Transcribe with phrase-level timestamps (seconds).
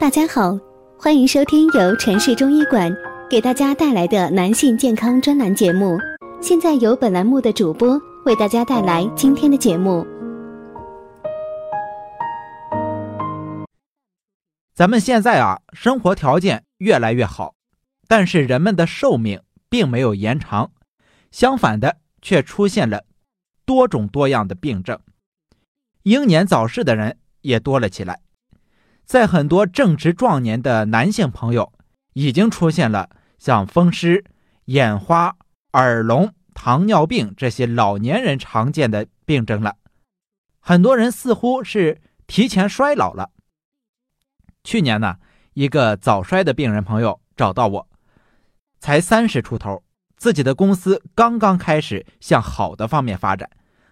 [0.00, 0.56] 大家好，
[0.96, 2.88] 欢迎收听由城市中医馆
[3.28, 5.98] 给大家带来的男性健康专栏节目。
[6.40, 10.06] 现在由本栏目的主播为大家带来今天的节目。
[14.72, 17.56] 咱们现在啊，生活条件越来越好，
[18.06, 20.70] 但是人们的寿命并没有延长，
[21.32, 23.02] 相反的，却出现了
[23.66, 25.00] 多种多样的病症，
[26.04, 28.20] 英年早逝的人也多了起来。
[29.08, 31.72] 在很多正值壮年的男性朋友，
[32.12, 33.08] 已经出现了
[33.38, 34.22] 像风湿、
[34.66, 35.34] 眼花、
[35.72, 39.76] 耳聋、糖尿病这些老年人常见的病症了。
[40.60, 43.30] 很多人似乎是提前衰老了。
[44.62, 45.16] 去年呢，
[45.54, 47.88] 一个早衰的病人朋友找到我，
[48.78, 49.82] 才三十出头，
[50.18, 53.48] 自己的公司刚刚开始向好的方面发展，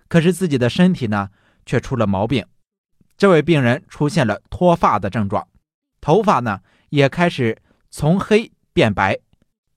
[0.09, 1.31] 可是自己的身体呢，
[1.65, 2.45] 却出了毛病。
[3.17, 5.49] 这位病人出现了脱发的症状，
[6.01, 7.57] 头发呢也开始
[7.91, 9.19] 从黑变白，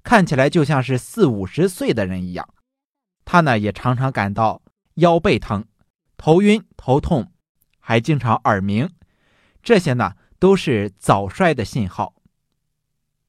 [0.03, 2.47] 看起来就像是四五十岁的人一样。
[3.23, 4.61] 他呢也常常感到
[4.95, 5.63] 腰背疼、
[6.17, 7.31] 头晕、头痛，
[7.79, 8.89] 还经常耳鸣。
[9.63, 12.15] 这些呢都是早衰的信号。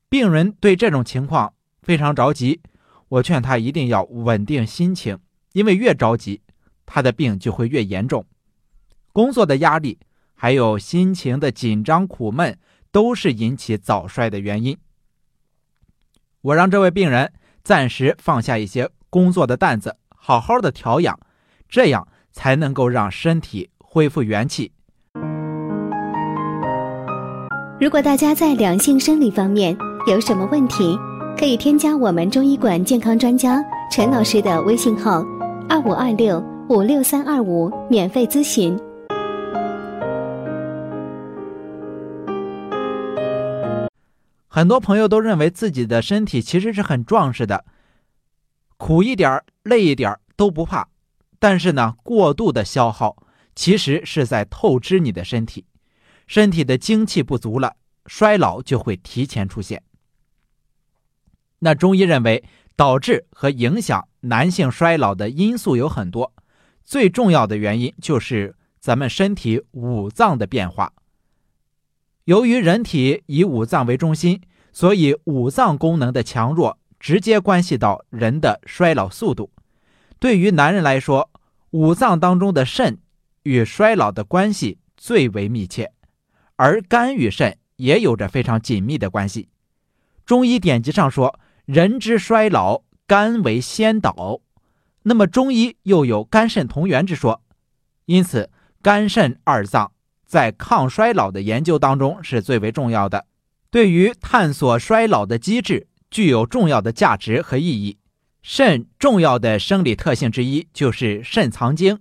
[0.09, 2.63] 病人对这种情况非常着急，
[3.09, 5.21] 我劝他一定要稳定心情，
[5.53, 6.43] 因为越着急，
[6.85, 8.27] 他的病就会越严重。
[9.13, 9.99] 工作的压力，
[10.35, 12.59] 还有心情的紧张苦闷，
[12.93, 14.77] 都是引起早衰的原因。
[16.43, 21.19] 我让这位病人暂时放下一些工作的担子，好好的调养，
[21.69, 24.73] 这样才能够让身体恢复元气。
[27.81, 30.99] 如果大家在两性生理方面有什么问题，
[31.37, 35.25] 可以添加我们中医馆健康专家陈老师的微信号：
[35.69, 38.79] 二五二六五六三二五，免费咨询。
[44.53, 47.65] 很多朋友都认为自己的身体其实是很壮实的，
[48.77, 50.89] 苦一点儿累一点儿都不怕。
[51.39, 53.25] 但是呢，过度的消耗
[53.55, 55.67] 其实是在透支你的身体，
[56.27, 59.85] 身体的精气不足了，衰老就会提前出现。
[61.61, 62.43] 那中医认为，
[62.75, 66.33] 导致和影响男性衰老的因素有很多，
[66.83, 70.93] 最重要的原因就是咱们身体五脏的变化。
[72.25, 74.41] 由于人体以五脏为中心，
[74.73, 79.51] 所以五脏功能的强弱直接关系到人的衰老速度。
[80.19, 81.31] 对于男人来说，
[81.71, 82.99] 五脏当中的肾
[83.43, 85.93] 与衰老的关系最为密切，
[86.57, 89.49] 而肝与肾也有着非常紧密的关系。
[90.27, 94.41] 中医典籍上说：“人之衰老，肝为先导。”
[95.05, 97.43] 那么中医又有肝肾同源之说，
[98.05, 98.51] 因此
[98.83, 99.93] 肝肾二脏。
[100.31, 103.27] 在抗衰老的研究当中是最为重要的，
[103.69, 107.99] 对于探索衰老的机制具有重要的价值和意义。
[108.41, 111.99] 肾重要的生理特性之一就是肾藏精，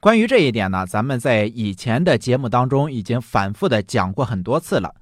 [0.00, 4.94] 关于这一点呢，咱们在以前的节目当中已经反复的讲过很多次了。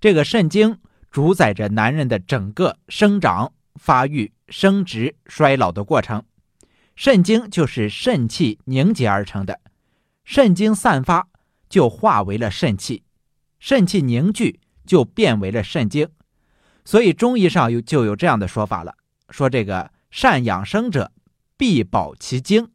[0.00, 0.78] 这个肾精
[1.10, 6.24] 主宰着男人的整个生长、发育、生殖、衰老的过程，
[6.94, 9.60] 肾精就是肾气凝结而成的，
[10.24, 11.28] 肾精散发。
[11.68, 13.02] 就化为了肾气，
[13.58, 16.08] 肾气凝聚就变为了肾精，
[16.84, 18.94] 所以中医上有就有这样的说法了，
[19.30, 21.10] 说这个善养生者
[21.56, 22.70] 必保其精。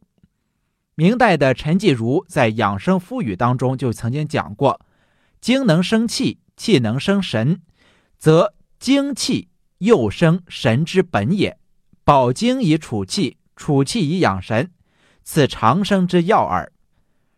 [0.94, 4.84] 明代的陈继儒在《养生夫语》当中就曾经讲过：
[5.40, 7.62] 精能生气，气能生神，
[8.18, 9.48] 则精气
[9.78, 11.58] 又生神之本也。
[12.04, 14.70] 保精以储气，储气以养神，
[15.24, 16.70] 此长生之要耳。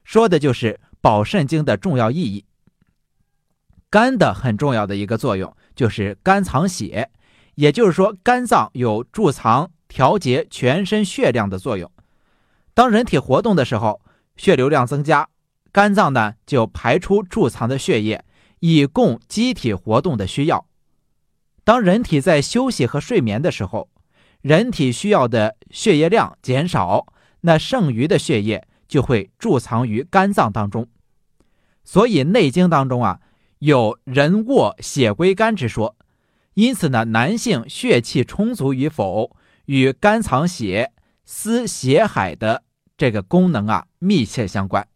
[0.02, 0.80] 说的就是。
[1.04, 2.46] 保肾精的重要意义。
[3.90, 7.10] 肝的很重要的一个作用就是肝藏血，
[7.56, 11.92] 也就是说，肝脏有贮藏、调节全身血量的作用。
[12.72, 14.00] 当人体活动的时候，
[14.38, 15.28] 血流量增加，
[15.70, 18.24] 肝脏呢就排出贮藏的血液，
[18.60, 20.66] 以供机体活动的需要。
[21.64, 23.90] 当人体在休息和睡眠的时候，
[24.40, 27.12] 人体需要的血液量减少，
[27.42, 30.88] 那剩余的血液就会贮藏于肝脏当中。
[31.84, 33.20] 所以《内经》当中啊，
[33.58, 35.96] 有人卧血归肝之说，
[36.54, 39.36] 因此呢，男性血气充足与否，
[39.66, 40.92] 与肝藏血、
[41.26, 42.62] 司血海的
[42.96, 44.88] 这个功能啊密切相关。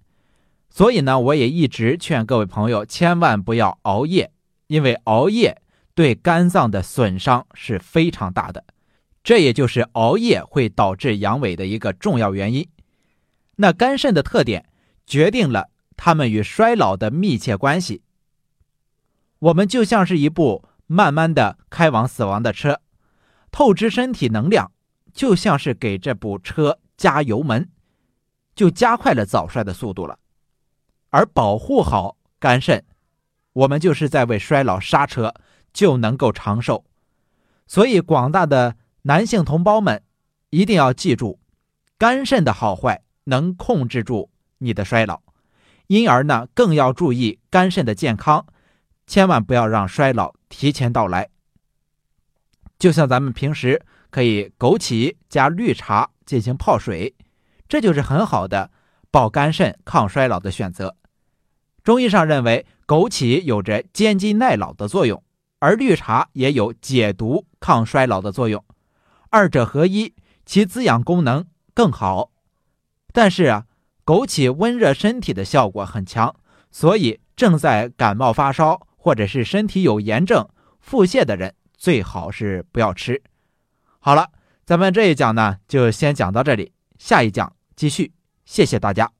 [0.71, 4.33] 所以呢，我也一直劝各位朋友千万不要熬夜，
[4.67, 5.61] 因为熬夜
[5.95, 8.65] 对肝脏的损伤是非常大的，
[9.23, 12.67] 这也就是熬夜会导致阳痿的一个重要原因。
[13.57, 14.65] 那肝肾的特点
[15.07, 15.69] 决定了。
[15.99, 18.03] 它们与衰老的密切关系。
[19.41, 22.81] 我们就像是一部慢慢的开往死亡的车，
[23.51, 24.73] 透支身体能量，
[25.13, 27.69] 就像是给这部车加油门，
[28.55, 30.19] 就加快了早衰的速度了。
[31.11, 32.85] 而保护好肝肾，
[33.53, 35.35] 我们就是在为衰老刹车，
[35.73, 36.85] 就能够长寿。
[37.67, 40.03] 所以，广大的男性同胞们
[40.51, 41.39] 一定要记住，
[41.99, 45.23] 肝肾的好坏能控制住你的衰老，
[45.89, 48.47] 因而呢，更要注意肝肾的健康。
[49.07, 51.31] 千万不要让衰老提前到来。
[52.79, 57.17] 就像咱们平时可以枸杞加绿茶进行泡水，
[57.69, 58.71] 这就是很好的
[59.11, 60.95] 保肝肾、抗衰老的选择。
[61.83, 65.25] 中医上认为，枸杞有着坚筋耐老的作用，
[65.59, 68.63] 而绿茶也有解毒、抗衰老的作用，
[69.31, 70.15] 二者合一，
[70.45, 72.31] 其滋养功能更好。
[73.13, 73.65] 但是啊，
[74.09, 76.35] 枸杞温热身体的效果很强，
[76.71, 78.81] 所以正在感冒发烧。
[79.01, 80.47] 或者是身体有炎症、
[80.81, 83.23] 腹泻的人，最好是不要吃。
[84.01, 84.29] 好了，
[84.67, 88.13] 咱们这一讲呢，就先讲到这里，下一讲继续。
[88.45, 89.18] 谢谢大家。